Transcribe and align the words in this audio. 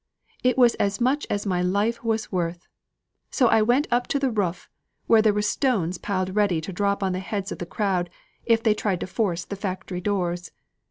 It 0.43 0.57
was 0.57 0.73
as 0.79 0.99
much 0.99 1.27
as 1.29 1.45
my 1.45 1.61
life 1.61 2.03
was 2.03 2.31
worth. 2.31 2.65
So 3.29 3.49
I 3.49 3.61
went 3.61 3.85
up 3.91 4.07
to 4.07 4.17
the 4.17 4.31
roof, 4.31 4.67
where 5.05 5.21
there 5.21 5.31
were 5.31 5.43
stones 5.43 5.99
piled 5.99 6.35
ready 6.35 6.59
to 6.59 6.73
drop 6.73 7.03
on 7.03 7.11
the 7.11 7.19
heads 7.19 7.51
of 7.51 7.59
the 7.59 7.67
crowd, 7.69 8.09
if 8.43 8.63
they 8.63 8.73
tried 8.73 9.01
to 9.01 9.05
force 9.05 9.45
the 9.45 9.55
factory 9.55 10.01
doors. 10.01 10.49